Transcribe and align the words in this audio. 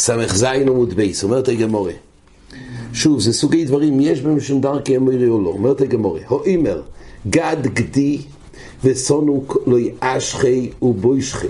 ס"ז 0.00 0.44
עמוד 0.44 0.94
בייס, 0.94 1.24
אומרת 1.24 1.48
הגמורה. 1.48 1.92
שוב, 2.92 3.20
זה 3.20 3.32
סוגי 3.32 3.64
דברים, 3.64 4.00
יש 4.00 4.20
בהם 4.20 4.40
שום 4.40 4.60
דרכי 4.60 4.96
אמרי 4.96 5.28
או 5.28 5.42
לא. 5.42 5.48
אומרת 5.48 5.80
הגמורה, 5.80 6.20
האימר, 6.28 6.82
גד 7.28 7.56
גדי 7.62 8.18
וסונו 8.84 9.44
לא 9.66 9.76
יאשכי 9.78 10.70
ובוישכי. 10.82 11.46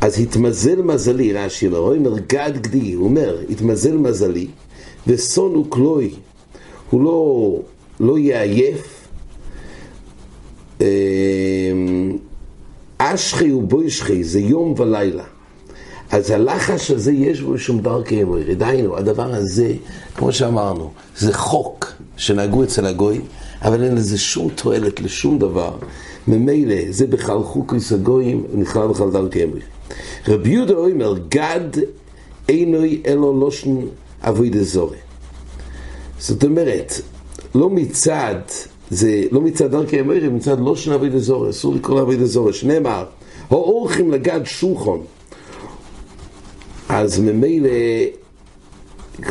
אז 0.00 0.20
התמזל 0.20 0.82
מזלי, 0.82 1.32
רש"י 1.32 1.66
אומר, 1.66 1.90
האימר 1.90 2.18
גד 2.18 2.52
גדי, 2.60 2.92
הוא 2.92 3.04
אומר, 3.04 3.38
התמזל 3.50 3.96
מזלי, 3.96 4.46
וסונו 5.06 5.70
כלוי, 5.70 6.10
הוא 6.90 7.04
לא, 7.04 7.60
לא 8.00 8.18
יעייף, 8.18 9.08
אמ, 10.80 10.86
אשכי 12.98 13.52
ובוישכי 13.52 14.24
זה 14.24 14.40
יום 14.40 14.74
ולילה. 14.78 15.24
אז 16.14 16.30
הלחש 16.30 16.90
הזה 16.90 17.12
יש 17.12 17.40
בו 17.40 17.58
שום 17.58 17.80
דרכי 17.80 18.22
אמרי. 18.22 18.54
דהיינו, 18.54 18.96
הדבר 18.96 19.34
הזה, 19.34 19.72
כמו 20.14 20.32
שאמרנו, 20.32 20.90
זה 21.16 21.32
חוק 21.32 21.92
שנהגו 22.16 22.64
אצל 22.64 22.86
הגוי, 22.86 23.20
אבל 23.62 23.84
אין 23.84 23.94
לזה 23.94 24.18
שום 24.18 24.48
תועלת 24.50 25.00
לשום 25.00 25.38
דבר. 25.38 25.76
ממילא, 26.28 26.74
זה 26.90 27.06
בכלל 27.06 27.42
חוקוס 27.42 27.92
הגויים, 27.92 28.44
נכלל 28.54 28.88
בכלל 28.88 29.10
דרכי 29.10 29.44
אמרי. 29.44 29.60
רבי 30.28 30.50
יהודה 30.50 30.74
אומר, 30.74 31.14
גד 31.28 31.70
אינוי 32.48 33.02
אלו 33.06 33.40
לושן 33.40 33.76
אבוי 34.22 34.50
דזורי. 34.50 34.98
זאת 36.18 36.44
אומרת, 36.44 36.92
לא 37.54 37.70
מצד, 37.70 38.40
זה 38.90 39.22
לא 39.30 39.40
מצד 39.40 39.70
דרכי 39.70 40.00
אמרי, 40.00 40.28
מצד 40.28 40.60
לושן 40.60 40.92
אבוי 40.92 41.08
דזורי, 41.08 41.50
אסור 41.50 41.74
לקרוא 41.74 41.98
לאבוי 41.98 42.16
דזורי, 42.16 42.52
שנאמר, 42.52 43.04
האורחים 43.50 44.10
לגד 44.10 44.40
שולחון. 44.44 45.02
אז 46.96 47.20
ממילא 47.20 47.70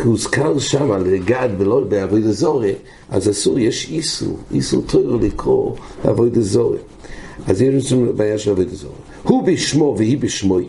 הוזכר 0.04 0.60
שם 0.60 0.92
על 0.92 1.18
גד 1.18 1.50
ולא 1.58 1.80
בעבוד 1.80 2.24
הזורי, 2.24 2.74
אז 3.10 3.30
אסור, 3.30 3.60
יש 3.60 3.90
איסור, 3.92 4.38
איסור 4.54 4.84
טוירו 4.88 5.18
לקרוא 5.18 5.76
לעבוד 6.06 6.38
הזורי. 6.38 6.78
אז 7.48 7.62
יש 7.62 7.92
לנו 7.92 8.14
בעיה 8.14 8.38
של 8.38 8.52
עבוד 8.52 8.68
הזורי. 8.72 8.94
הוא 9.24 9.44
בשמו 9.44 9.96
והיא 9.98 10.18
בשמוי. 10.18 10.66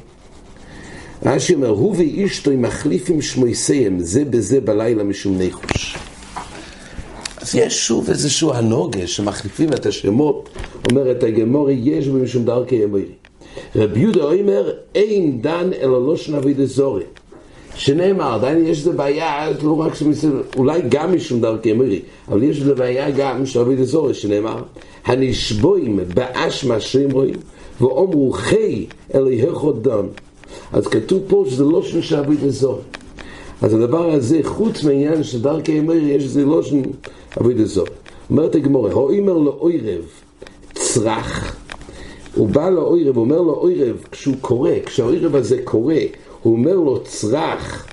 רש"י 1.26 1.54
אומר, 1.54 1.68
הוא 1.68 1.94
ואשתו 1.98 2.50
מחליפים 2.56 3.22
שמויסיהם 3.22 3.98
זה 3.98 4.24
בזה 4.24 4.60
בלילה 4.60 5.04
משום 5.04 5.38
ניחוש. 5.38 5.96
אז 7.36 7.54
יש 7.54 7.86
שוב 7.86 8.10
איזשהו 8.10 8.52
הנוגה 8.52 9.06
שמחליפים 9.06 9.72
את 9.72 9.86
השמות, 9.86 10.48
אומרת 10.90 11.22
הגמורי, 11.22 11.74
יש 11.74 12.08
במשום 12.08 12.44
דרכי 12.44 12.84
אמרי. 12.84 13.04
רבי 13.76 14.00
יהודה 14.00 14.24
אומר, 14.24 14.72
אין 14.94 15.42
דן 15.42 15.70
אלא 15.80 16.06
לא 16.06 16.16
שנביא 16.16 16.54
דזורי. 16.54 17.02
שנאמר, 17.74 18.34
עדיין 18.34 18.66
יש 18.66 18.80
לזה 18.80 18.92
בעיה, 18.92 19.50
לא 19.62 19.80
רק 19.80 19.94
שמסתכל, 19.94 20.40
אולי 20.56 20.80
גם 20.88 21.14
משום 21.14 21.40
דרכי 21.40 21.72
אמרי, 21.72 22.00
אבל 22.28 22.42
יש 22.42 22.60
לזה 22.60 22.74
בעיה 22.74 23.10
גם 23.10 23.46
של 23.46 23.60
אבי 23.60 23.76
דזורי, 23.76 24.14
שנאמר, 24.14 24.62
הנשבויים 25.04 26.00
באשמה 26.14 26.80
שמרואים, 26.80 27.34
ואומרו 27.80 28.32
חי 28.32 28.86
אליהו 29.14 29.72
דן. 29.72 30.06
אז 30.72 30.86
כתוב 30.86 31.22
פה 31.28 31.44
שזה 31.48 31.64
לא 31.64 31.82
שן 31.82 32.02
של 32.02 32.16
אבי 32.16 32.36
דזורי. 32.36 32.82
אז 33.62 33.74
הדבר 33.74 34.10
הזה, 34.10 34.40
חוץ 34.42 34.84
מהעניין 34.84 35.22
של 35.22 35.42
דרכי 35.42 35.78
אמרי, 35.78 35.96
יש 35.96 36.24
לזה 36.24 36.44
לא 36.44 36.62
שן 36.62 36.82
אבי 37.40 37.54
דזורי. 37.54 37.90
אומרת 38.30 38.54
הגמורה, 38.54 38.90
האומר 38.90 39.32
לאוירב 39.32 40.02
צרח 40.72 41.53
הוא 42.34 42.48
בא 42.48 42.70
לאוירב, 42.70 43.16
אומר 43.16 43.40
לו 43.40 43.54
אוירב, 43.54 43.96
כשהוא 44.10 44.34
קורא, 44.40 44.70
כשהאוירב 44.86 45.36
הזה 45.36 45.58
קורא, 45.64 45.94
הוא 46.42 46.52
אומר 46.52 46.74
לו 46.74 47.00
צרח, 47.04 47.86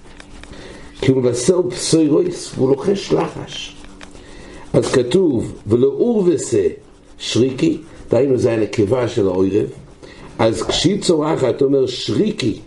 כי 1.02 1.12
הוא 1.12 1.22
מבשר 1.22 1.62
פסוירויס, 1.70 2.52
והוא 2.56 2.70
לוחש 2.70 3.14
לחש. 3.14 3.76
אז 4.74 4.92
כתוב, 4.92 5.54
ולאור 5.68 6.24
וסה 6.28 6.68
שריקי, 7.18 7.78
דהיינו 8.10 8.38
זה 8.38 8.54
הנקבה 8.54 9.08
של 9.08 9.28
האוירב, 9.28 9.68
אז 10.40 10.64
כשהיא 10.64 11.02
צורחת, 11.02 11.62
אומר 11.62 11.88
שריקי, 11.88 12.60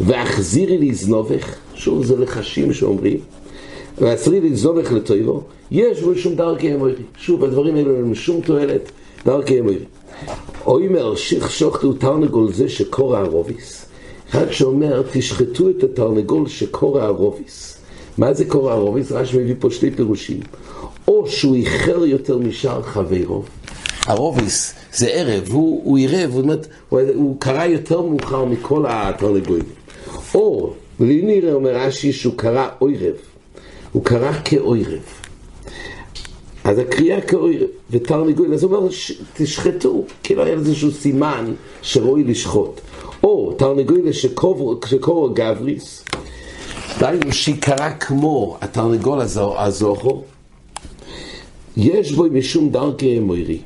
ואחזירי 0.00 0.78
לי 0.78 0.94
זנובך, 0.94 1.56
שוב 1.74 2.04
זה 2.04 2.16
לחשים 2.16 2.72
שאומרים, 2.72 3.18
ואחזירי 3.98 4.40
לי 4.40 4.56
זנובך 4.56 4.92
לטויבו, 4.92 5.42
יש 5.70 6.00
בו 6.02 6.14
שום 6.14 6.34
דרכי 6.34 6.74
אמרי. 6.74 6.92
שוב, 7.16 7.44
הדברים 7.44 7.76
האלו 7.76 7.96
אין 7.96 8.14
שום 8.14 8.40
תועלת, 8.40 8.92
דרכי 9.26 9.60
אמרי. 9.60 9.78
אוימר 10.66 11.14
שכשוכתו 11.14 11.92
תרנגול 11.92 12.52
זה 12.52 12.68
שקורא 12.68 13.18
הרוביס. 13.18 13.86
אחד 14.30 14.50
שאומר, 14.50 15.02
תשחטו 15.12 15.70
את 15.70 15.84
התרנגול 15.84 16.48
שקורא 16.48 17.02
הרוביס. 17.02 17.76
מה 18.18 18.34
זה 18.34 18.44
קורא 18.44 18.72
הרוביס? 18.72 19.12
רש"י 19.12 19.38
מביא 19.38 19.54
פה 19.58 19.70
שתי 19.70 19.90
פירושים. 19.90 20.40
או 21.08 21.28
שהוא 21.28 21.56
איחר 21.56 22.04
יותר 22.04 22.38
משאר 22.38 22.82
חברו. 22.82 23.42
הרוביס 24.06 24.74
זה 24.94 25.06
ערב, 25.06 25.48
הוא, 25.50 25.80
הוא 25.84 25.98
עירב, 25.98 26.30
הוא, 26.88 27.00
הוא 27.14 27.36
קרא 27.38 27.64
יותר 27.64 28.00
מאוחר 28.00 28.44
מכל 28.44 28.84
התרנגולים. 28.88 29.64
או, 30.34 30.72
לי 31.00 31.22
נראה, 31.22 31.52
אומר 31.52 31.76
רש"י, 31.76 32.12
שהוא 32.12 32.34
קרא 32.36 32.68
אוירב. 32.80 33.16
הוא 33.92 34.04
קרא 34.04 34.32
כאוירב. 34.44 35.19
אז 36.70 36.78
הקריאה 36.78 37.20
כאוירב, 37.20 37.68
ותרנגול, 37.90 38.54
אז 38.54 38.62
הוא 38.62 38.76
אומר, 38.76 38.88
תשחטו, 39.34 40.04
כאילו 40.22 40.42
היה 40.42 40.54
איזשהו 40.54 40.90
סימן 40.90 41.54
שראוי 41.82 42.24
לשחוט. 42.24 42.80
או 43.22 43.52
תרנגול 43.52 44.12
שקורו 44.12 45.30
גבריס, 45.34 46.04
דהיינו 46.98 47.32
שיקרא 47.32 47.90
כמו 48.00 48.56
התרנגול 48.60 49.20
הזוכו, 49.58 50.22
יש 51.76 52.12
בו 52.12 52.24
משום 52.32 52.70
דרכי 52.70 53.18
אמוירי. 53.18 53.58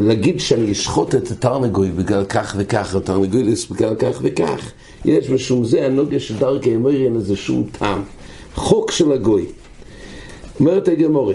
להגיד 0.00 0.40
שאני 0.40 0.72
אשחוט 0.72 1.14
את 1.14 1.30
התרנגוי 1.30 1.90
בגלל 1.90 2.24
כך 2.24 2.54
וכך, 2.58 2.94
או 2.94 3.00
תרנגולס 3.00 3.66
בגלל 3.66 3.94
כך 3.94 4.18
וכך, 4.22 4.72
יש 5.04 5.30
משום 5.30 5.64
זה 5.64 5.86
הנוגע 5.86 6.20
של 6.20 6.38
דרכי 6.38 6.74
אמוירי 6.74 7.04
אין 7.04 7.14
לזה 7.14 7.36
שום 7.36 7.64
טעם. 7.78 8.02
חוק 8.54 8.90
של 8.90 9.12
הגוי. 9.12 9.46
אומרת 10.60 10.88
הגמורה, 10.88 11.34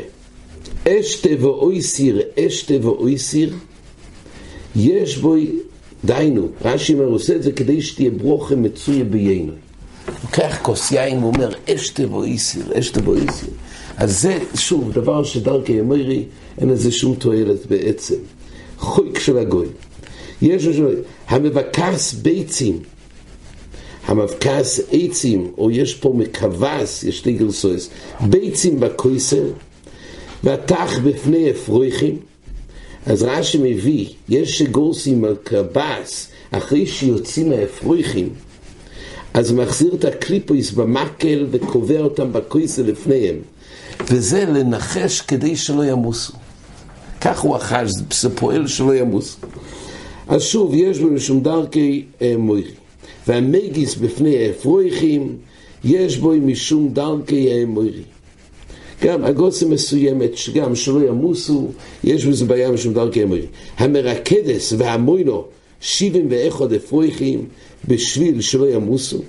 אשתה 0.87 1.29
ואויסיר, 1.39 2.21
אשתה 2.39 2.73
ואויסיר, 2.81 3.53
יש 4.75 5.17
בו, 5.17 5.35
דיינו, 6.05 6.47
רש"י 6.65 6.93
אומר, 6.93 7.05
עושה 7.05 7.35
את 7.35 7.43
זה 7.43 7.51
כדי 7.51 7.81
שתהיה 7.81 8.11
ברוכה 8.11 8.55
מצויה 8.55 9.03
ביינו. 9.03 9.53
לוקח 10.23 10.59
כוס 10.61 10.91
יין 10.91 11.23
ואומר, 11.23 11.49
אשתה 11.69 12.11
ואויסיר, 12.11 12.63
אשתה 12.79 12.99
ואויסיר. 13.03 13.49
אז 13.97 14.21
זה, 14.21 14.39
שוב, 14.55 14.91
דבר 14.91 15.23
שדרכי 15.23 15.79
אמרי, 15.79 16.23
אין 16.57 16.69
לזה 16.69 16.91
שום 16.91 17.15
תועלת 17.15 17.65
בעצם. 17.65 18.15
חויק 18.77 19.19
של 19.19 19.37
הגוי. 19.37 19.67
יש 20.41 20.67
משהו, 20.67 20.87
המבקס 21.27 22.13
ביצים, 22.13 22.79
המבקס 24.07 24.79
עצים, 24.91 25.51
או 25.57 25.71
יש 25.71 25.95
פה 25.95 26.13
מקבס, 26.17 27.03
יש 27.03 27.17
שתי 27.17 27.33
גרסויס, 27.33 27.89
ביצים 28.21 28.79
בקויסר, 28.79 29.43
והתח 30.43 30.99
בפני 31.03 31.51
אפרויכים. 31.51 32.17
אז 33.05 33.23
רש"י 33.23 33.57
מביא, 33.57 34.07
יש 34.29 34.57
שגורסים 34.57 35.21
מקבס, 35.21 36.27
אחרי 36.51 36.85
שיוצאים 36.85 37.49
מהאפרויכים, 37.49 38.29
אז 39.33 39.51
מחזיר 39.51 39.95
את 39.95 40.05
הקליפויס 40.05 40.71
במקל 40.71 41.47
וקובע 41.51 41.99
אותם 41.99 42.33
בקויסר 42.33 42.83
לפניהם. 42.85 43.35
וזה 44.09 44.45
לנחש 44.45 45.21
כדי 45.21 45.55
שלא 45.55 45.85
ימוסו. 45.85 46.33
כך 47.21 47.39
הוא 47.39 47.55
אחש, 47.55 47.91
זה 48.13 48.35
פועל 48.35 48.67
שלא 48.67 48.95
ימוסו. 48.95 49.37
אז 50.27 50.41
שוב, 50.41 50.71
יש 50.75 50.99
בו 50.99 51.07
משום 51.07 51.39
דרכי 51.39 52.05
אה, 52.21 52.35
מוירי. 52.37 52.86
והמגיס 53.27 53.95
בפני 53.95 54.37
האפרויכים, 54.37 55.37
יש 55.83 56.17
בו 56.17 56.33
משום 56.41 56.89
דרכי 56.93 57.53
האמורי. 57.53 58.01
גם 59.03 59.23
אגוסה 59.23 59.65
מסוימת, 59.65 60.37
שגם 60.37 60.75
שלא 60.75 61.07
ימוסו, 61.07 61.67
יש 62.03 62.25
בזה 62.25 62.45
בעיה 62.45 62.71
משום 62.71 62.93
דרכי 62.93 63.21
האמורי. 63.21 63.45
המרקדס 63.77 64.73
והמוינו, 64.77 65.45
שבעים 65.81 66.27
ואחד 66.29 66.73
אפרויכים, 66.73 67.45
בשביל 67.87 68.41
שלא 68.41 68.69
ימוסו. 68.69 69.21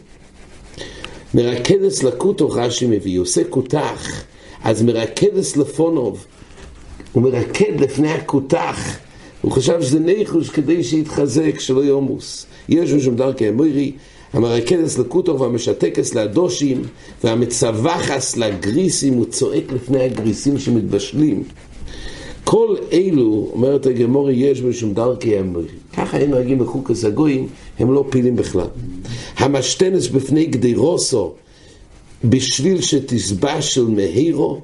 מרקדס 1.34 2.02
לקוטו 2.02 2.48
רש"י 2.50 2.86
מביא, 2.86 3.20
עושה 3.20 3.44
כותח, 3.44 4.24
אז 4.64 4.82
מרקדס 4.82 5.56
לפונוב, 5.56 6.26
הוא 7.12 7.22
מרקד 7.22 7.80
לפני 7.80 8.10
הכותח, 8.10 8.98
הוא 9.42 9.52
חשב 9.52 9.82
שזה 9.82 10.00
ניחוש 10.00 10.50
כדי 10.50 10.84
שיתחזק, 10.84 11.60
שלא 11.60 11.80
יומוס. 11.80 12.46
יש 12.68 12.92
משום 12.92 13.16
דרכי 13.16 13.48
אמורי, 13.48 13.92
המרקדס 14.32 14.98
לקוטו 14.98 15.38
והמשתקס 15.38 16.14
לאדושים, 16.14 16.82
והמצווחס 17.24 18.36
לגריסים, 18.36 19.14
הוא 19.14 19.24
צועק 19.24 19.72
לפני 19.72 20.02
הגריסים 20.02 20.58
שמתבשלים. 20.58 21.42
כל 22.44 22.76
אלו, 22.92 23.48
אומרת 23.52 23.86
הגמורי, 23.86 24.34
יש 24.34 24.60
בשום 24.60 24.94
דרכי 24.94 25.40
אמורי. 25.40 25.66
ככה 25.96 26.18
הם 26.18 26.30
נוהגים 26.30 26.58
בחוקס 26.58 27.04
הגויים, 27.04 27.46
הם 27.78 27.92
לא 27.92 28.04
פעילים 28.10 28.36
בכלל. 28.36 28.66
המשתנס 29.36 30.08
בפני 30.08 30.46
גדי 30.46 30.74
רוסו, 30.74 31.32
בשביל 32.24 32.80
שתסבע 32.80 33.62
של 33.62 33.84
מהירו, 33.84 34.60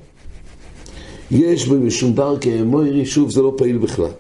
יש 1.31 1.67
בו 1.67 1.75
משום 1.75 2.12
דרכי 2.12 2.61
אמורי, 2.61 3.06
שוב 3.06 3.31
זה 3.31 3.43
לא 3.43 3.55
פעיל 3.56 3.79
בכלל. 3.79 4.11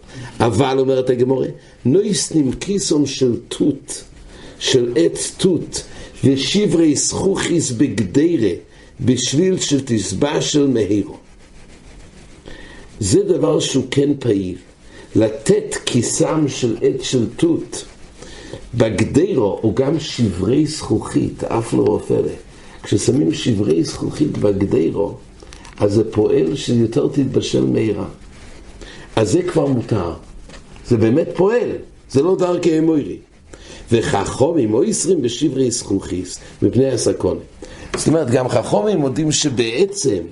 אבל, 0.40 0.78
אומרת 0.78 1.10
הגמורי, 1.10 1.48
נויסנים 1.84 2.52
כיסום 2.52 3.06
של 3.06 3.36
תות, 3.48 4.04
של 4.58 4.92
עץ 4.96 5.34
תות, 5.36 5.84
ושברי 6.24 6.96
זכוכיס 6.96 7.70
בגדירה, 7.70 8.54
בשביל 9.00 9.58
שתסבע 9.58 10.40
של 10.40 10.66
מהירו. 10.66 11.16
זה 13.00 13.22
דבר 13.22 13.60
שהוא 13.60 13.84
כן 13.90 14.10
פעיל. 14.18 14.56
לתת 15.16 15.76
כיסם 15.86 16.44
של 16.48 16.76
עץ 16.82 17.02
של 17.02 17.26
תות 17.36 17.84
בגדרו, 18.74 19.60
או 19.62 19.74
גם 19.74 20.00
שברי 20.00 20.66
זכוכית, 20.66 21.44
אף 21.44 21.72
לא 21.74 21.82
רופא 21.82 22.20
כששמים 22.82 23.32
שברי 23.32 23.84
זכוכית 23.84 24.38
בגדרו, 24.38 25.14
אז 25.78 25.92
זה 25.92 26.12
פועל 26.12 26.56
שיותר 26.56 27.08
תתבשל 27.12 27.64
מהירה. 27.64 28.06
אז 29.16 29.30
זה 29.30 29.42
כבר 29.42 29.66
מותר. 29.66 30.12
זה 30.86 30.96
באמת 30.96 31.28
פועל, 31.34 31.70
זה 32.10 32.22
לא 32.22 32.36
דרכי 32.38 32.78
אמוירי. 32.78 33.18
וחכומים 33.92 34.74
או 34.74 34.82
עשרים 34.82 35.22
בשברי 35.22 35.70
זכוכיס 35.70 36.38
מפני 36.62 36.90
הסקונה. 36.90 37.40
זאת 37.96 38.08
אומרת, 38.08 38.30
גם 38.30 38.48
חכומים 38.48 38.98
מודים 38.98 39.32
שבעצם 39.32 40.22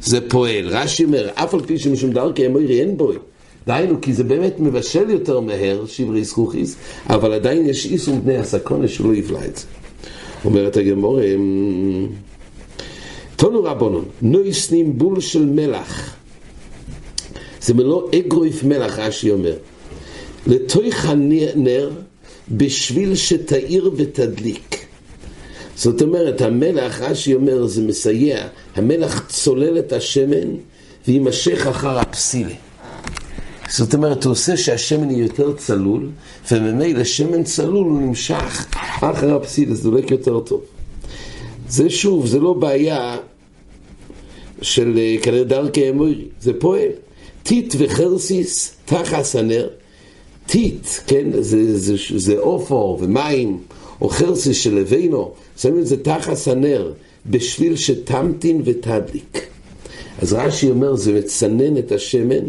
זה 0.00 0.28
פועל. 0.28 0.68
רש"י 0.68 1.04
אומר, 1.04 1.28
אף 1.34 1.54
על 1.54 1.60
פי 1.66 1.78
שמשום 1.78 2.10
דרכי 2.10 2.46
אמוירי 2.46 2.80
אין 2.80 2.96
בוי. 2.96 3.16
דהיינו, 3.66 4.00
כי 4.00 4.12
זה 4.12 4.24
באמת 4.24 4.60
מבשל 4.60 5.10
יותר 5.10 5.40
מהר, 5.40 5.86
שברי 5.86 6.24
זכוכיס, 6.24 6.76
אבל 7.08 7.32
עדיין 7.32 7.66
יש 7.66 7.86
איסום 7.86 8.20
בני 8.24 8.36
הסקונה 8.36 8.88
שלא 8.88 9.14
יבלע 9.14 9.44
את 9.44 9.56
זה. 9.56 9.64
אומרת 10.44 10.76
הגמור, 10.76 11.20
תונו 13.36 13.64
רבונון, 13.64 14.04
נויסנים 14.22 14.98
בול 14.98 15.20
של 15.20 15.46
מלח. 15.46 16.14
זה 17.60 17.74
מלוא 17.74 18.10
אגרויף 18.18 18.64
מלח, 18.64 18.98
רש"י 18.98 19.30
אומר. 19.30 19.56
לתוך 20.46 21.04
הנר 21.04 21.90
בשביל 22.50 23.14
שתאיר 23.14 23.90
ותדליק. 23.96 24.86
זאת 25.76 26.02
אומרת, 26.02 26.40
המלח, 26.40 27.00
רש"י 27.00 27.34
אומר, 27.34 27.66
זה 27.66 27.82
מסייע. 27.82 28.46
המלח 28.74 29.26
צולל 29.28 29.78
את 29.78 29.92
השמן 29.92 30.48
ויימשך 31.08 31.66
אחר 31.66 31.98
הפסילה. 31.98 32.54
זאת 33.68 33.94
אומרת, 33.94 34.24
הוא 34.24 34.32
עושה 34.32 34.56
שהשמן 34.56 35.10
יהיה 35.10 35.22
יותר 35.22 35.52
צלול, 35.52 36.10
וממילא 36.52 37.04
שמן 37.04 37.42
צלול 37.42 37.86
הוא 37.86 38.00
נמשך 38.00 38.66
אחר 39.00 39.34
הפסילה, 39.34 39.74
זה 39.74 39.90
דולק 39.90 40.10
יותר 40.10 40.40
טוב. 40.40 40.62
זה 41.68 41.90
שוב, 41.90 42.26
זה 42.26 42.40
לא 42.40 42.52
בעיה 42.52 43.16
של 44.62 44.98
אה, 44.98 45.16
כנראה 45.22 45.44
דרכי 45.44 45.90
אמורי, 45.90 46.24
זה 46.40 46.52
פועל. 46.60 46.88
טיט 47.42 47.74
וחרסיס 47.78 48.76
תחס 48.84 49.36
הנר, 49.36 49.68
טיט, 50.46 50.86
כן, 51.06 51.26
זה, 51.40 51.78
זה, 51.78 51.94
זה 52.16 52.44
ומים, 53.00 53.58
או 54.00 54.08
חרסיס 54.08 54.56
של 54.56 54.74
לבינו, 54.74 55.32
שמים 55.58 55.78
את 55.78 55.86
זה 55.86 56.02
תחס 56.02 56.48
הנר, 56.48 56.92
בשביל 57.26 57.76
שתמתין 57.76 58.62
ותדליק. 58.64 59.46
אז 60.22 60.32
רש"י 60.32 60.70
אומר, 60.70 60.96
זה 60.96 61.12
מצנן 61.12 61.78
את 61.78 61.92
השמן, 61.92 62.44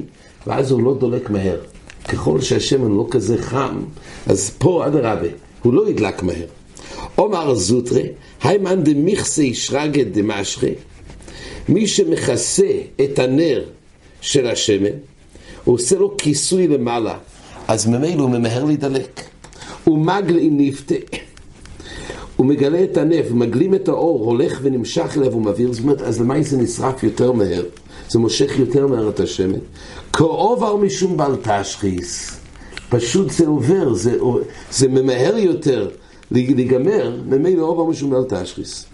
ואז 0.47 0.71
הוא 0.71 0.83
לא 0.83 0.97
דולק 0.99 1.29
מהר. 1.29 1.59
ככל 2.07 2.41
שהשמן 2.41 2.91
לא 2.91 3.07
כזה 3.11 3.37
חם, 3.37 3.83
אז 4.27 4.51
פה 4.57 4.87
אדרבה, 4.87 5.27
הוא 5.63 5.73
לא 5.73 5.89
ידלק 5.89 6.23
מהר. 6.23 6.45
עומר 7.15 7.55
זוטרה, 7.55 8.01
היימן 8.43 8.83
דמיכסי 8.83 9.53
שרגת 9.53 10.07
דמשכה, 10.07 10.67
מי 11.69 11.87
שמכסה 11.87 12.71
את 13.03 13.19
הנר 13.19 13.63
של 14.21 14.47
השמן, 14.47 14.95
הוא 15.63 15.75
עושה 15.75 15.95
לו 15.95 16.17
כיסוי 16.17 16.67
למעלה, 16.67 17.17
אז 17.67 17.87
ממילא 17.87 18.21
הוא 18.21 18.29
ממהר 18.29 18.63
להידלק. 18.63 19.21
הוא 19.83 19.97
מגל 19.97 20.37
עם 20.39 20.57
נפתה. 20.57 20.95
הוא 22.35 22.45
מגלה 22.45 22.83
את 22.83 22.97
הנף, 22.97 23.25
מגלים 23.31 23.75
את 23.75 23.87
האור, 23.87 24.25
הולך 24.25 24.59
ונמשך 24.61 25.17
אליו 25.17 25.33
ומבהיר, 25.33 25.73
זאת 25.73 25.83
אומרת, 25.83 26.01
אז 26.01 26.21
למה 26.21 26.43
זה 26.43 26.57
נשרף 26.57 27.03
יותר 27.03 27.31
מהר? 27.31 27.63
זה 28.09 28.19
מושך 28.19 28.59
יותר 28.59 28.87
מהר 28.87 29.09
את 29.09 29.19
השמן. 29.19 29.59
כאובר 30.13 30.75
משום 30.75 31.17
בל 31.17 31.35
תשחיס. 31.41 32.39
פשוט 32.89 33.31
זה 33.31 33.47
עובר, 33.47 33.93
זה, 33.93 34.17
זה 34.71 34.87
ממהר 34.87 35.37
יותר 35.37 35.89
להיגמר, 36.31 37.11
ממילא 37.25 37.61
אובר 37.61 37.83
משום 37.83 38.09
בל 38.09 38.23
תשחיס. 38.29 38.85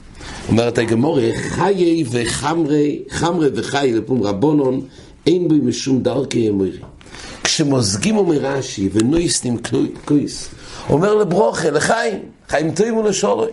אומרת 0.50 0.78
הגמורה, 0.78 1.30
חיי 1.36 2.04
וחמרי, 2.12 3.04
חמרי 3.10 3.50
וחיי 3.56 3.94
לפום 3.94 4.24
רבונון, 4.24 4.82
אין 5.28 5.48
בו 5.48 5.56
משום 5.56 6.04
דרכי 6.04 6.50
אמורי. 6.50 6.72
כשמוזגים 7.44 8.18
אומר 8.18 8.38
רש"י 8.38 8.90
ונויסנים 8.94 9.58
קויס, 10.06 10.50
אומר 10.90 11.16
לברוכה, 11.16 11.72
לחיים, 11.72 12.20
חיים 12.50 12.72
טועים 12.72 12.98
ולשורוי. 12.98 13.50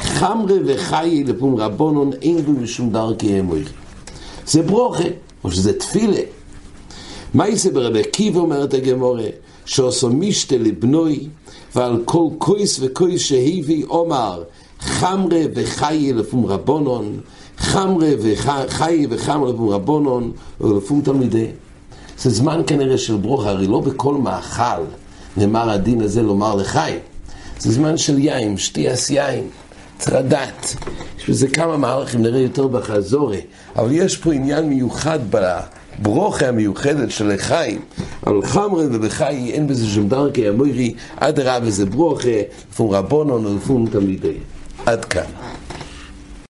חמרי 0.00 0.58
וחיי 0.66 1.24
לפום 1.24 1.56
רבונון, 1.56 2.10
אין 2.22 2.42
בו 2.42 2.52
משום 2.52 2.90
דרכי 2.90 3.40
אמורי. 3.40 3.62
זה 4.46 4.62
ברוכה, 4.62 5.04
או 5.44 5.50
שזה 5.50 5.78
תפילה. 5.78 6.20
מה 7.34 7.48
יעשה 7.48 7.70
ברבי 7.70 8.00
עקיבא 8.00 8.38
אומרת 8.38 8.74
הגמורה, 8.74 9.26
שעושו 9.70 10.08
משתה 10.08 10.58
לבנוי, 10.58 11.28
ועל 11.74 12.02
כל 12.04 12.26
קויס 12.38 12.78
וקויס 12.80 13.20
שהביא 13.22 13.84
אומר, 13.84 14.42
חמרה 14.80 15.40
וחיי 15.54 16.12
לפום 16.12 16.46
רבונון, 16.46 17.20
חמרה 17.58 18.08
וחיי 18.20 19.06
וחמרה 19.10 19.52
לפום 19.52 19.68
רבונון, 19.68 20.32
ולפום 20.60 21.00
תלמידי. 21.00 21.46
זה 22.18 22.30
זמן 22.30 22.62
כנראה 22.66 22.98
של 22.98 23.16
ברוך, 23.16 23.46
הרי 23.46 23.66
לא 23.66 23.80
בכל 23.80 24.14
מאכל 24.14 24.82
נאמר 25.36 25.70
הדין 25.70 26.00
הזה 26.00 26.22
לומר 26.22 26.54
לחי. 26.54 26.98
זה 27.58 27.72
זמן 27.72 27.96
של 27.96 28.18
יין, 28.18 28.56
שתיעש 28.56 29.10
יין, 29.10 29.44
צריך 29.98 30.16
לדעת. 30.16 30.74
יש 31.18 31.30
בזה 31.30 31.48
כמה 31.48 31.76
מהלכים, 31.76 32.22
נראה 32.22 32.40
יותר 32.40 32.66
בחזורי, 32.66 33.40
אבל 33.76 33.92
יש 33.92 34.16
פה 34.16 34.32
עניין 34.32 34.68
מיוחד 34.68 35.18
בברוכה 36.00 36.48
המיוחדת 36.48 37.10
של 37.10 37.34
לחיים. 37.34 37.80
על 38.26 38.42
חמרה 38.42 38.84
ובחי 38.90 39.50
אין 39.52 39.66
בזה 39.66 39.86
שום 39.86 40.08
דרכי 40.08 40.48
המוירי, 40.48 40.94
אדרבה 41.16 41.70
זה 41.70 41.86
ברוכה, 41.86 42.28
לפום 42.72 42.90
רבונון 42.90 43.46
ולפום 43.46 43.86
תלמידי. 43.90 44.36
עד 44.86 45.04
כאן. 45.04 45.24